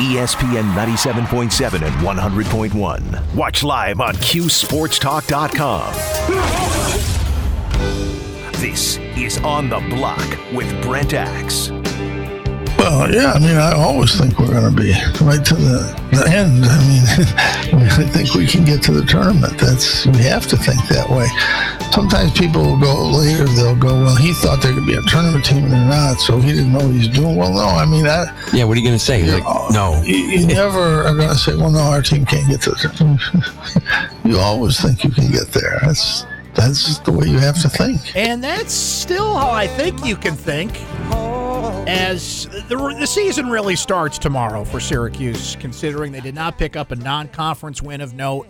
[0.00, 3.34] ESPN 97.7 and 100.1.
[3.34, 5.92] Watch live on QSportsTalk.com.
[8.54, 11.70] This is On the Block with Brent Axe.
[12.90, 14.90] Well, yeah, I mean, I always think we're going to be
[15.22, 16.64] right to the, the end.
[16.66, 19.58] I mean, I think we can get to the tournament.
[19.58, 21.28] That's we have to think that way.
[21.92, 23.44] Sometimes people will go later.
[23.44, 26.40] They'll go, "Well, he thought there could be a tournament team and they're not, so
[26.40, 28.86] he didn't know what he's doing." Well, no, I mean, I, Yeah, what are you
[28.86, 29.22] going to say?
[29.22, 30.02] Like, no.
[30.02, 32.76] you, you never are going to say, "Well, no, our team can't get to the
[32.76, 33.22] tournament."
[34.24, 35.78] you always think you can get there.
[35.84, 38.16] That's that's the way you have to think.
[38.16, 40.72] And that's still how I think you can think.
[41.90, 46.92] As the, the season really starts tomorrow for Syracuse, considering they did not pick up
[46.92, 48.46] a non conference win of note,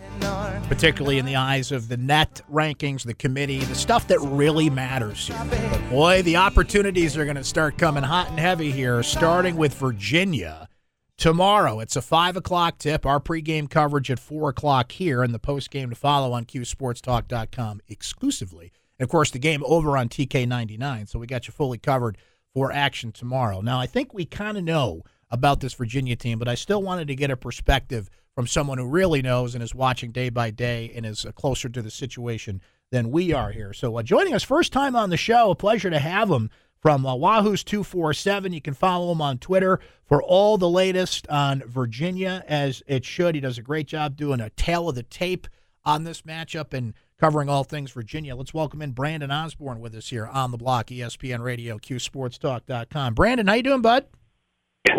[0.67, 5.25] particularly in the eyes of the NET rankings, the committee, the stuff that really matters
[5.25, 5.43] here.
[5.49, 9.73] But boy, the opportunities are going to start coming hot and heavy here, starting with
[9.73, 10.69] Virginia
[11.17, 11.79] tomorrow.
[11.79, 13.07] It's a 5 o'clock tip.
[13.07, 18.71] Our pregame coverage at 4 o'clock here, and the postgame to follow on QSportsTalk.com exclusively.
[18.99, 21.09] And of course, the game over on TK99.
[21.09, 22.19] So we got you fully covered
[22.53, 23.61] for action tomorrow.
[23.61, 27.07] Now, I think we kind of know about this Virginia team, but I still wanted
[27.07, 30.91] to get a perspective from someone who really knows and is watching day by day
[30.95, 33.73] and is uh, closer to the situation than we are here.
[33.73, 36.49] So, uh, joining us first time on the show, a pleasure to have him
[36.81, 38.53] from uh, Wahoo's 247.
[38.53, 43.35] You can follow him on Twitter for all the latest on Virginia, as it should.
[43.35, 45.47] He does a great job doing a tail of the tape
[45.85, 48.35] on this matchup and covering all things Virginia.
[48.35, 53.13] Let's welcome in Brandon Osborne with us here on the block, ESPN Radio, QSportsTalk.com.
[53.13, 54.07] Brandon, how you doing, bud?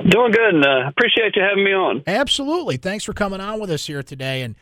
[0.09, 2.05] Doing good, and uh, appreciate you having me on.
[2.07, 2.77] Absolutely.
[2.77, 4.43] Thanks for coming on with us here today.
[4.43, 4.55] And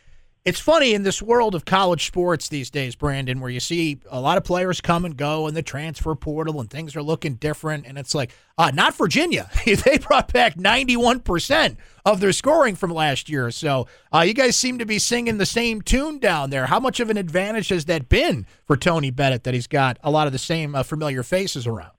[0.44, 4.20] it's funny in this world of college sports these days, Brandon, where you see a
[4.20, 7.86] lot of players come and go in the transfer portal and things are looking different.
[7.86, 9.50] And it's like, uh, not Virginia.
[9.66, 13.50] they brought back 91% of their scoring from last year.
[13.50, 16.66] So uh, you guys seem to be singing the same tune down there.
[16.66, 20.10] How much of an advantage has that been for Tony Bennett that he's got a
[20.10, 21.92] lot of the same uh, familiar faces around?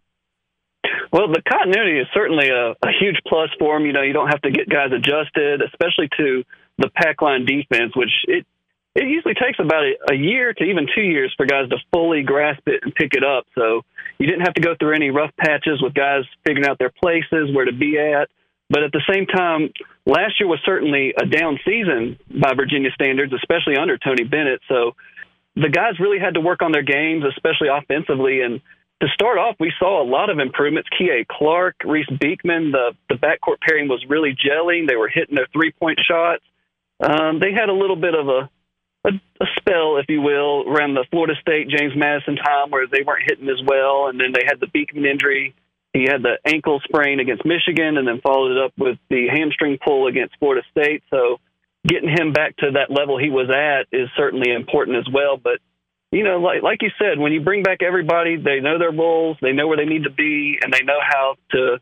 [1.13, 3.85] Well, the continuity is certainly a, a huge plus for him.
[3.85, 6.43] You know, you don't have to get guys adjusted, especially to
[6.81, 8.45] the pack line defense, which it
[8.93, 12.23] it usually takes about a, a year to even two years for guys to fully
[12.23, 13.45] grasp it and pick it up.
[13.55, 13.83] So
[14.19, 17.55] you didn't have to go through any rough patches with guys figuring out their places,
[17.55, 18.27] where to be at.
[18.69, 19.71] But at the same time,
[20.05, 24.61] last year was certainly a down season by Virginia standards, especially under Tony Bennett.
[24.67, 24.95] So
[25.55, 28.41] the guys really had to work on their games, especially offensively.
[28.41, 28.61] And
[29.01, 30.89] to start off, we saw a lot of improvements.
[30.99, 34.87] Kihei Clark, Reece Beekman, the the backcourt pairing was really gelling.
[34.87, 36.43] They were hitting their three point shots.
[37.01, 38.50] Um, they had a little bit of a,
[39.06, 43.01] a a spell, if you will, around the Florida State James Madison time where they
[43.01, 45.56] weren't hitting as well, and then they had the Beekman injury.
[45.94, 49.78] He had the ankle sprain against Michigan, and then followed it up with the hamstring
[49.84, 51.03] pull against Florida State.
[51.09, 51.40] So
[51.85, 55.38] getting him back to that level he was at is certainly important as well.
[55.38, 55.59] But
[56.11, 59.38] you know, like like you said, when you bring back everybody, they know their roles,
[59.41, 61.79] they know where they need to be, and they know how to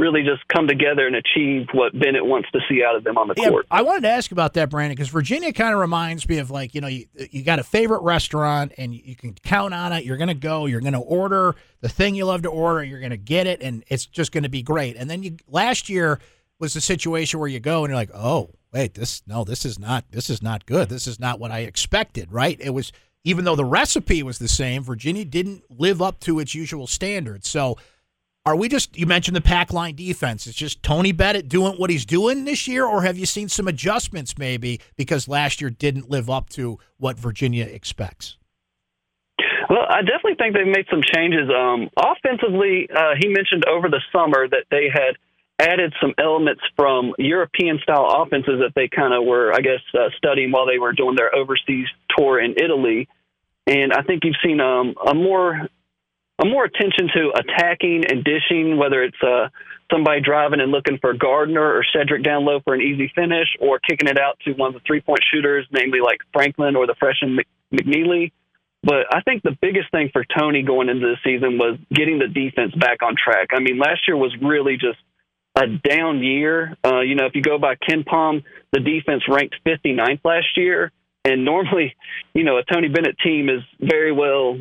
[0.00, 3.28] really just come together and achieve what Bennett wants to see out of them on
[3.28, 3.66] the Yeah, court.
[3.70, 6.74] I wanted to ask about that, Brandon, because Virginia kind of reminds me of like
[6.74, 10.04] you know you, you got a favorite restaurant and you can count on it.
[10.04, 10.66] You're going to go.
[10.66, 12.82] You're going to order the thing you love to order.
[12.82, 14.96] You're going to get it, and it's just going to be great.
[14.96, 16.18] And then you last year
[16.58, 19.78] was the situation where you go and you're like, oh wait, this no, this is
[19.78, 20.88] not this is not good.
[20.88, 22.32] This is not what I expected.
[22.32, 22.58] Right?
[22.60, 22.90] It was
[23.22, 27.48] even though the recipe was the same, Virginia didn't live up to its usual standards.
[27.48, 27.76] So.
[28.46, 30.46] Are we just, you mentioned the pack line defense.
[30.46, 33.68] It's just Tony Bennett doing what he's doing this year, or have you seen some
[33.68, 38.38] adjustments maybe because last year didn't live up to what Virginia expects?
[39.68, 41.48] Well, I definitely think they've made some changes.
[41.54, 45.16] Um, offensively, uh, he mentioned over the summer that they had
[45.60, 50.08] added some elements from European style offenses that they kind of were, I guess, uh,
[50.16, 51.86] studying while they were doing their overseas
[52.16, 53.06] tour in Italy.
[53.66, 55.68] And I think you've seen um, a more
[56.40, 59.48] a more attention to attacking and dishing, whether it's uh,
[59.92, 63.78] somebody driving and looking for Gardner or Shedrick down low for an easy finish, or
[63.78, 66.94] kicking it out to one of the three point shooters, namely like Franklin or the
[66.98, 68.32] freshman Mc- McKneely.
[68.82, 72.28] But I think the biggest thing for Tony going into the season was getting the
[72.28, 73.48] defense back on track.
[73.54, 74.98] I mean, last year was really just
[75.54, 76.76] a down year.
[76.82, 78.42] Uh, you know, if you go by KenPom,
[78.72, 80.92] the defense ranked 59th last year.
[81.22, 81.94] And normally,
[82.32, 84.58] you know, a Tony Bennett team is very well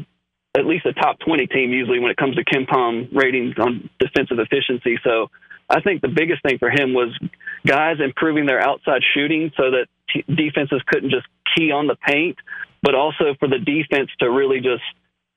[0.58, 4.40] at least a top 20 team usually when it comes to KenPom ratings on defensive
[4.40, 4.98] efficiency.
[5.04, 5.28] So
[5.70, 7.18] I think the biggest thing for him was
[7.66, 12.38] guys improving their outside shooting so that t- defenses couldn't just key on the paint,
[12.82, 14.84] but also for the defense to really just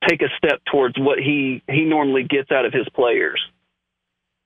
[0.08, 3.40] take a step towards what he he normally gets out of his players.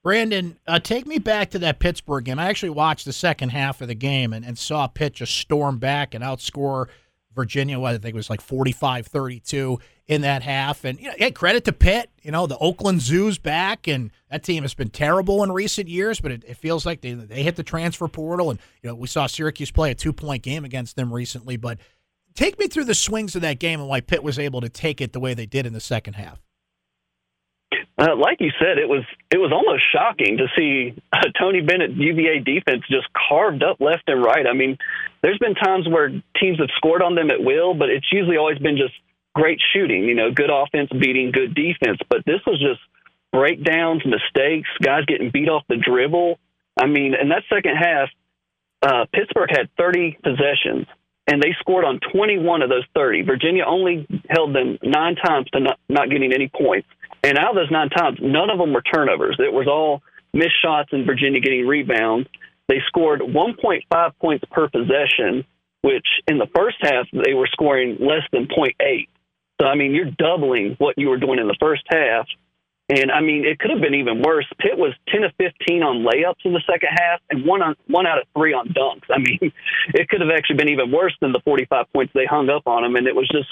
[0.03, 2.39] Brandon, uh, take me back to that Pittsburgh game.
[2.39, 5.79] I actually watched the second half of the game and, and saw Pitt just storm
[5.79, 6.87] back and outscore
[7.35, 7.81] Virginia.
[7.81, 10.85] I think it was like 45 32 in that half.
[10.85, 12.11] And, you know, hey, credit to Pitt.
[12.23, 16.21] You know, the Oakland Zoo's back, and that team has been terrible in recent years,
[16.21, 18.51] but it, it feels like they, they hit the transfer portal.
[18.51, 21.57] And, you know, we saw Syracuse play a two point game against them recently.
[21.57, 21.79] But
[22.35, 25.01] take me through the swings of that game and why Pitt was able to take
[25.01, 26.41] it the way they did in the second half.
[27.99, 31.93] Uh, like you said, it was it was almost shocking to see uh, Tony Bennett
[31.93, 34.47] UVA defense just carved up left and right.
[34.47, 34.77] I mean,
[35.23, 38.59] there's been times where teams have scored on them at will, but it's usually always
[38.59, 38.93] been just
[39.37, 40.05] great shooting.
[40.05, 42.01] You know, good offense beating good defense.
[42.09, 42.81] But this was just
[43.33, 46.39] breakdowns, mistakes, guys getting beat off the dribble.
[46.81, 48.09] I mean, in that second half,
[48.83, 50.87] uh, Pittsburgh had 30 possessions,
[51.27, 53.23] and they scored on 21 of those 30.
[53.23, 56.89] Virginia only held them nine times to not, not getting any points.
[57.23, 59.37] And out of those nine times, none of them were turnovers.
[59.39, 60.03] It was all
[60.33, 62.29] missed shots and Virginia getting rebounds.
[62.69, 65.45] They scored 1.5 points per possession,
[65.83, 69.09] which in the first half they were scoring less than 0.8.
[69.61, 72.27] So I mean, you're doubling what you were doing in the first half.
[72.89, 74.47] And I mean, it could have been even worse.
[74.61, 78.07] Pitt was 10 of 15 on layups in the second half, and one on one
[78.07, 79.11] out of three on dunks.
[79.11, 79.39] I mean,
[79.95, 82.83] it could have actually been even worse than the 45 points they hung up on
[82.85, 82.95] them.
[82.95, 83.49] And it was just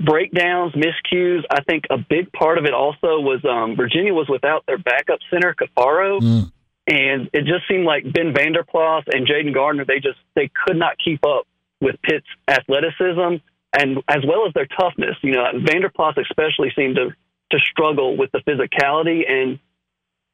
[0.00, 1.42] breakdowns, miscues.
[1.50, 5.20] I think a big part of it also was um, Virginia was without their backup
[5.30, 6.20] center, Caffaro.
[6.20, 6.52] Mm.
[6.88, 10.76] And it just seemed like Ben Vander Plas and Jayden Gardner, they just they could
[10.76, 11.46] not keep up
[11.80, 13.36] with Pitt's athleticism
[13.76, 15.16] and as well as their toughness.
[15.22, 17.10] You know, Vander Plas especially seemed to
[17.50, 19.58] to struggle with the physicality and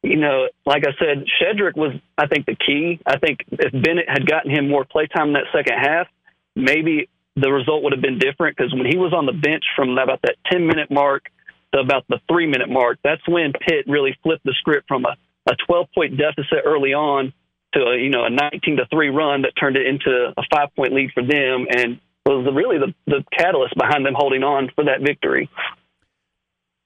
[0.02, 3.00] you know, like I said, Shedrick was I think the key.
[3.04, 6.06] I think if Bennett had gotten him more playtime in that second half,
[6.54, 9.98] maybe the result would have been different because when he was on the bench from
[9.98, 11.24] about that 10 minute mark
[11.74, 15.16] to about the three minute mark, that's when Pitt really flipped the script from a,
[15.50, 17.32] a 12 point deficit early on
[17.74, 20.68] to a, you know a 19 to three run that turned it into a five
[20.74, 22.00] point lead for them and
[22.36, 25.48] was really the, the catalyst behind them holding on for that victory.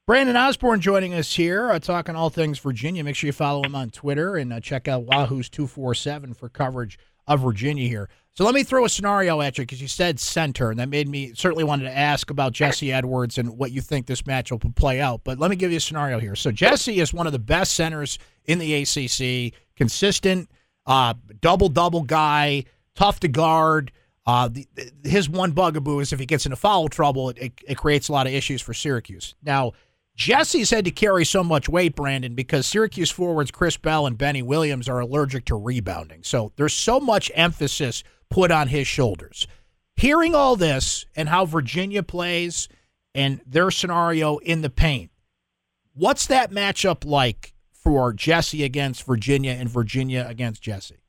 [0.06, 3.05] Brandon Osborne joining us here, uh, talking all things Virginia.
[3.05, 6.99] Make sure you follow him on Twitter and uh, check out Wahoo's 247 for coverage
[7.27, 8.09] of Virginia here.
[8.35, 11.06] So let me throw a scenario at you because you said center, and that made
[11.06, 14.73] me certainly wanted to ask about Jesse Edwards and what you think this matchup will
[14.73, 15.21] play out.
[15.23, 16.35] But let me give you a scenario here.
[16.35, 20.50] So Jesse is one of the best centers in the ACC, consistent,
[20.87, 22.65] uh, double double guy,
[22.97, 23.93] tough to guard.
[24.25, 24.67] Uh, the,
[25.03, 28.13] his one bugaboo is if he gets into foul trouble, it, it, it creates a
[28.13, 29.35] lot of issues for Syracuse.
[29.43, 29.73] Now
[30.15, 34.43] Jesse's had to carry so much weight, Brandon, because Syracuse forwards Chris Bell and Benny
[34.43, 36.23] Williams are allergic to rebounding.
[36.23, 39.47] So there's so much emphasis put on his shoulders.
[39.97, 42.69] Hearing all this and how Virginia plays
[43.15, 45.11] and their scenario in the paint,
[45.95, 51.01] what's that matchup like for Jesse against Virginia and Virginia against Jesse?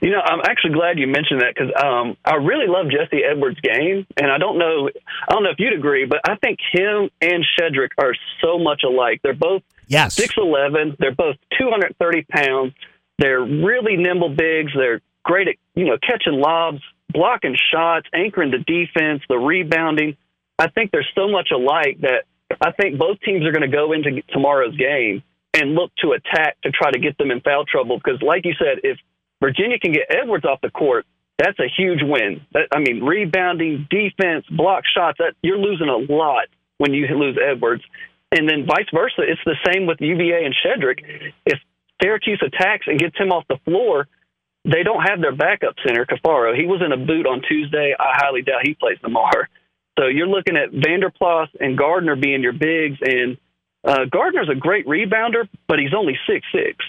[0.00, 3.60] You know, I'm actually glad you mentioned that because um, I really love Jesse Edwards'
[3.60, 4.90] game, and I don't know,
[5.28, 8.82] I don't know if you'd agree, but I think him and Shedrick are so much
[8.84, 9.20] alike.
[9.22, 10.96] They're both yes six eleven.
[10.98, 12.74] They're both 230 pounds.
[13.18, 14.72] They're really nimble bigs.
[14.76, 20.16] They're great at you know catching lobs, blocking shots, anchoring the defense, the rebounding.
[20.58, 22.24] I think they're so much alike that
[22.60, 25.22] I think both teams are going to go into tomorrow's game
[25.52, 27.98] and look to attack to try to get them in foul trouble.
[27.98, 28.98] Because, like you said, if
[29.42, 31.06] Virginia can get Edwards off the court,
[31.38, 32.40] that's a huge win.
[32.52, 37.38] That, I mean, rebounding, defense, block shots, that, you're losing a lot when you lose
[37.42, 37.82] Edwards.
[38.32, 41.32] And then vice versa, it's the same with UVA and Shedrick.
[41.44, 41.58] If
[42.02, 44.08] Syracuse attacks and gets him off the floor,
[44.64, 46.56] they don't have their backup center, Caffaro.
[46.56, 47.94] He was in a boot on Tuesday.
[47.98, 49.44] I highly doubt he plays tomorrow.
[49.98, 53.38] So you're looking at Vander Plas and Gardner being your bigs, and
[53.84, 56.84] uh, Gardner's a great rebounder, but he's only six six.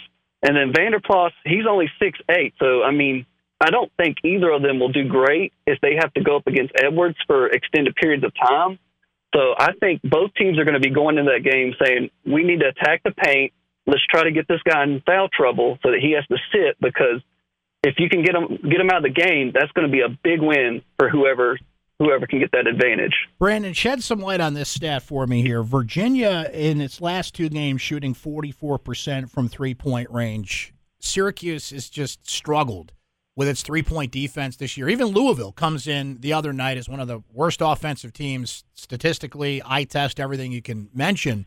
[0.47, 2.53] And then Vander Plas, he's only six eight.
[2.57, 3.25] So I mean,
[3.59, 6.47] I don't think either of them will do great if they have to go up
[6.47, 8.79] against Edwards for extended periods of time.
[9.35, 12.45] So I think both teams are going to be going into that game saying we
[12.45, 13.51] need to attack the paint.
[13.85, 16.77] Let's try to get this guy in foul trouble so that he has to sit
[16.79, 17.21] because
[17.83, 20.01] if you can get him get him out of the game, that's going to be
[20.01, 21.59] a big win for whoever
[21.99, 23.13] whoever can get that advantage.
[23.39, 25.63] Brandon, shed some light on this stat for me here.
[25.63, 30.73] Virginia, in its last two games, shooting 44% from three point range.
[30.99, 32.91] Syracuse has just struggled
[33.35, 34.89] with its three point defense this year.
[34.89, 39.61] Even Louisville comes in the other night as one of the worst offensive teams statistically.
[39.65, 41.45] I test everything you can mention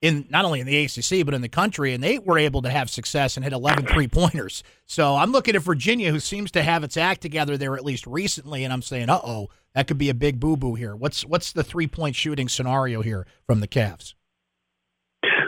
[0.00, 2.70] in not only in the ACC but in the country, and they were able to
[2.70, 4.62] have success and hit 11 three pointers.
[4.86, 8.06] So I'm looking at Virginia, who seems to have its act together there at least
[8.06, 10.94] recently, and I'm saying, uh oh, that could be a big boo boo here.
[10.94, 14.14] What's what's the three point shooting scenario here from the Cavs?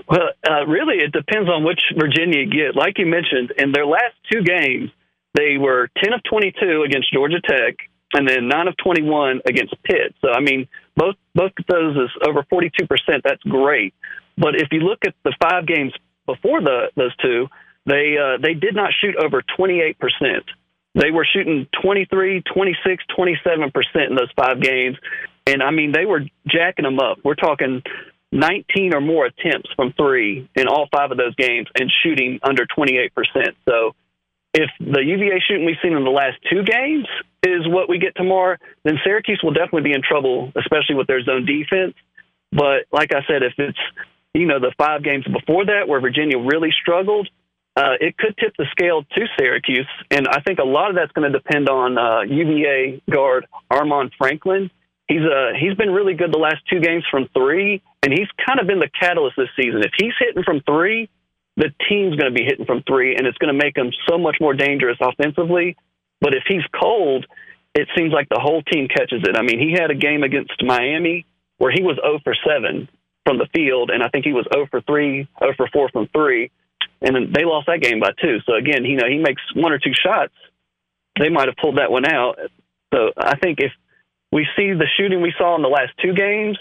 [0.09, 2.77] Well, uh, really, it depends on which Virginia you get.
[2.77, 4.91] Like you mentioned, in their last two games,
[5.35, 7.77] they were 10 of 22 against Georgia Tech
[8.13, 10.15] and then 9 of 21 against Pitt.
[10.21, 12.71] So, I mean, both both of those is over 42%.
[13.25, 13.95] That's great.
[14.37, 15.93] But if you look at the five games
[16.27, 17.49] before the those two,
[17.87, 19.97] they uh, they did not shoot over 28%.
[20.95, 24.97] They were shooting 23, 26, 27% in those five games.
[25.47, 27.19] And I mean, they were jacking them up.
[27.25, 27.83] We're talking
[28.33, 32.67] 19 or more attempts from three in all five of those games and shooting under
[32.67, 33.11] 28%.
[33.69, 33.95] So
[34.55, 37.07] if the UVA shooting we've seen in the last two games
[37.43, 41.23] is what we get tomorrow, then Syracuse will definitely be in trouble, especially with their
[41.23, 41.95] zone defense.
[42.53, 43.79] But like I said, if it's
[44.33, 47.29] you know the five games before that where Virginia really struggled,
[47.77, 51.11] uh, it could tip the scale to Syracuse, and I think a lot of that's
[51.13, 54.71] going to depend on uh, UVA guard Armaan Franklin.
[55.09, 58.61] He's uh, he's been really good the last two games from three, and he's kind
[58.61, 59.83] of been the catalyst this season.
[59.83, 61.11] If he's hitting from three,
[61.57, 64.19] the team's going to be hitting from three, and it's going to make him so
[64.19, 65.77] much more dangerous offensively.
[66.21, 67.27] But if he's cold,
[67.75, 69.37] it seems like the whole team catches it.
[69.37, 71.27] I mean, he had a game against Miami
[71.59, 72.89] where he was 0 for 7
[73.27, 76.09] from the field, and I think he was 0 for 3, 0 for 4 from
[76.15, 76.51] 3,
[77.05, 78.39] and they lost that game by two.
[78.47, 80.33] So again, you know, he makes one or two shots,
[81.19, 82.39] they might have pulled that one out.
[82.93, 83.73] So I think if
[84.33, 86.59] we see the shooting we saw in the last two games,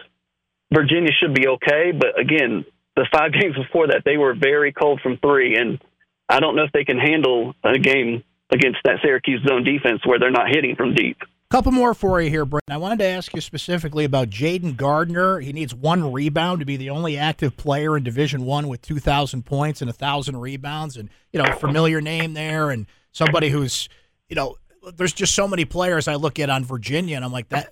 [0.74, 1.92] Virginia should be okay.
[1.92, 5.82] But again, the five games before that, they were very cold from three, and
[6.30, 10.20] I don't know if they can handle a game against that Syracuse zone defense where
[10.20, 11.18] they're not hitting from deep.
[11.54, 12.64] Couple more for you here, Brent.
[12.68, 15.40] I wanted to ask you specifically about Jayden Gardner.
[15.40, 18.98] He needs one rebound to be the only active player in Division One with two
[18.98, 23.88] thousand points and thousand rebounds, and you know, familiar name there, and somebody who's,
[24.30, 24.56] you know,
[24.96, 27.72] there's just so many players I look at on Virginia, and I'm like that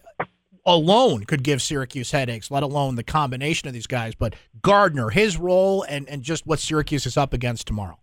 [0.64, 4.14] alone could give Syracuse headaches, let alone the combination of these guys.
[4.14, 7.98] But Gardner, his role, and and just what Syracuse is up against tomorrow.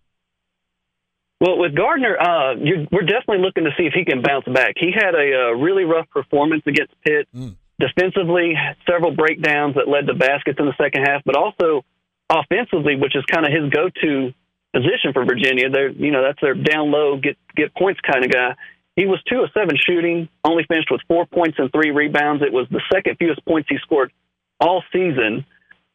[1.40, 2.54] Well, with Gardner, uh,
[2.90, 4.74] we're definitely looking to see if he can bounce back.
[4.76, 7.28] He had a, uh, really rough performance against Pitt.
[7.34, 7.54] Mm.
[7.78, 8.56] Defensively,
[8.90, 11.84] several breakdowns that led to baskets in the second half, but also
[12.28, 14.34] offensively, which is kind of his go-to
[14.74, 15.70] position for Virginia.
[15.70, 18.54] They're, you know, that's their down low, get get points kind of guy.
[18.96, 22.42] He was two of seven shooting, only finished with four points and three rebounds.
[22.42, 24.12] It was the second fewest points he scored
[24.60, 25.46] all season.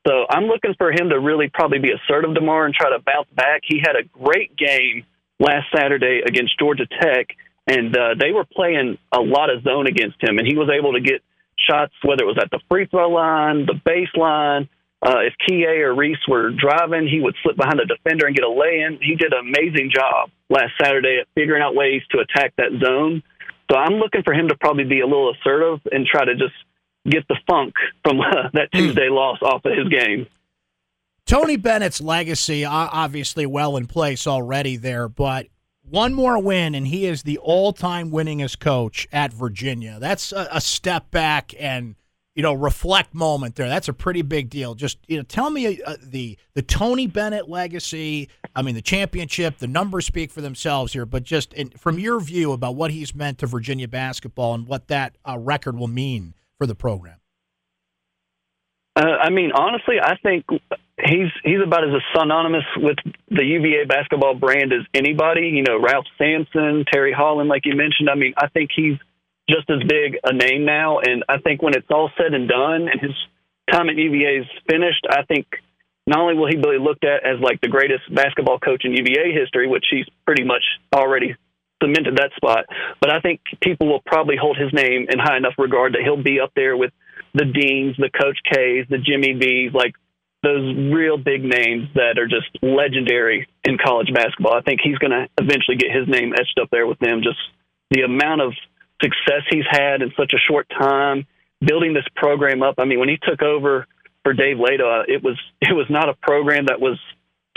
[0.08, 3.28] So I'm looking for him to really probably be assertive tomorrow and try to bounce
[3.36, 3.62] back.
[3.64, 5.06] He had a great game
[5.40, 7.28] last Saturday against Georgia Tech,
[7.68, 10.94] and uh, they were playing a lot of zone against him, and he was able
[10.94, 11.22] to get
[11.58, 14.68] shots, whether it was at the free throw line, the baseline.
[15.06, 18.46] Uh, if Kihei or Reece were driving, he would slip behind the defender and get
[18.46, 19.00] a lay in.
[19.02, 23.22] He did an amazing job last Saturday at figuring out ways to attack that zone.
[23.70, 26.54] So I'm looking for him to probably be a little assertive and try to just
[27.06, 27.74] get the funk
[28.04, 28.80] from uh, that hmm.
[28.80, 30.28] Tuesday loss off of his game.
[31.34, 35.48] Tony Bennett's legacy, obviously, well in place already there, but
[35.82, 39.98] one more win, and he is the all-time winningest coach at Virginia.
[40.00, 41.96] That's a, a, step back and
[42.36, 43.68] you know reflect moment there.
[43.68, 44.75] That's a pretty big deal.
[44.75, 48.30] Just you know, tell me uh, the the Tony Bennett legacy.
[48.56, 52.20] I mean, the championship, the numbers speak for themselves here, but just in, from your
[52.20, 56.36] view about what he's meant to Virginia basketball and what that uh, record will mean
[56.60, 57.16] for the program.
[58.96, 60.46] Uh, I mean, honestly, I think
[61.04, 62.98] he's he's about as synonymous with
[63.30, 65.48] the UVA basketball brand as anybody.
[65.48, 68.10] You know, Ralph Sampson, Terry Holland, like you mentioned.
[68.10, 68.98] I mean, I think he's
[69.50, 71.00] just as big a name now.
[71.00, 73.12] And I think when it's all said and done, and his
[73.72, 75.48] time at UVA is finished, I think
[76.06, 79.34] not only will he be looked at as like the greatest basketball coach in UVA
[79.34, 81.36] history, which he's pretty much already
[81.82, 82.66] cemented that spot,
[83.02, 86.22] but I think people will probably hold his name in high enough regard that he'll
[86.22, 86.92] be up there with
[87.34, 89.94] the Deans, the Coach K's, the Jimmy V's, like
[90.44, 94.54] those real big names that are just legendary in college basketball.
[94.54, 97.22] I think he's going to eventually get his name etched up there with them.
[97.24, 97.40] Just
[97.90, 98.54] the amount of
[99.02, 101.25] success he's had in such a short time,
[101.62, 102.75] building this program up.
[102.78, 103.88] I mean, when he took over
[104.24, 107.00] for Dave Leitao, uh, it was it was not a program that was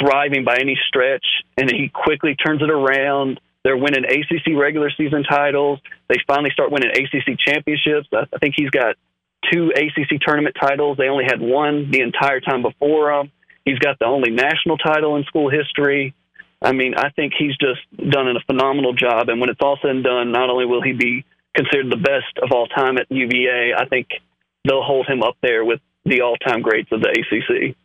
[0.00, 3.40] thriving by any stretch, and he quickly turns it around.
[3.64, 5.80] They're winning ACC regular season titles.
[6.08, 8.06] They finally start winning ACC championships.
[8.12, 8.94] I think he's got
[9.52, 10.96] two ACC tournament titles.
[10.96, 13.32] They only had one the entire time before him.
[13.64, 16.14] He's got the only national title in school history.
[16.62, 19.28] I mean, I think he's just done a phenomenal job.
[19.28, 21.24] And when it's all said and done, not only will he be
[21.54, 24.08] considered the best of all time at UVA, I think
[24.66, 27.76] they'll hold him up there with the all time greats of the ACC.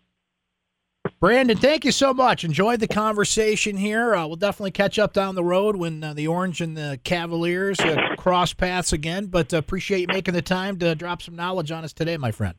[1.21, 2.43] Brandon, thank you so much.
[2.43, 4.15] Enjoyed the conversation here.
[4.15, 7.79] Uh, we'll definitely catch up down the road when uh, the Orange and the Cavaliers
[7.79, 9.27] uh, cross paths again.
[9.27, 12.31] But uh, appreciate you making the time to drop some knowledge on us today, my
[12.31, 12.55] friend.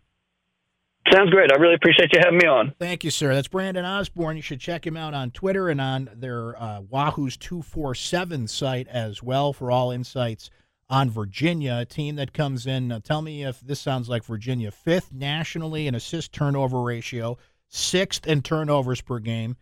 [1.12, 1.50] Sounds great.
[1.50, 2.73] I really appreciate you having me on.
[2.78, 3.35] Thank you, sir.
[3.35, 4.37] That's Brandon Osborne.
[4.37, 9.25] You should check him out on Twitter and on their uh, Wahoo's 247 site as
[9.25, 10.50] well for all insights
[10.88, 12.92] on Virginia, a team that comes in.
[12.92, 17.37] Uh, tell me if this sounds like Virginia, fifth nationally in assist turnover ratio,
[17.73, 19.57] sixth in turnovers per game.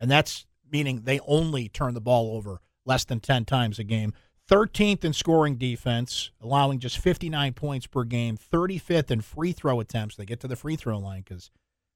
[0.00, 4.14] And that's meaning they only turn the ball over less than 10 times a game.
[4.48, 10.14] 13th in scoring defense, allowing just 59 points per game, 35th in free throw attempts.
[10.14, 11.50] They get to the free throw line because,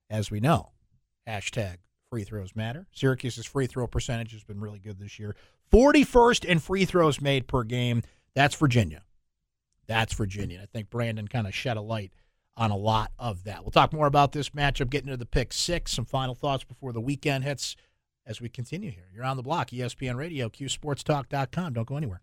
[0.09, 0.71] as we know,
[1.29, 1.77] hashtag
[2.11, 2.89] free throws matter.
[2.93, 5.37] Syracuse's free throw percentage has been really good this year.
[5.73, 8.03] 41st in free throws made per game.
[8.35, 9.05] That's Virginia.
[9.87, 10.61] That's Virginia.
[10.61, 12.13] I think Brandon kind of shed a light
[12.57, 13.63] on a lot of that.
[13.63, 15.93] We'll talk more about this matchup, getting to the pick six.
[15.93, 17.77] Some final thoughts before the weekend hits
[18.27, 19.09] as we continue here.
[19.13, 21.73] You're on the block, ESPN Radio, QSportsTalk.com.
[21.73, 22.19] Don't go anywhere.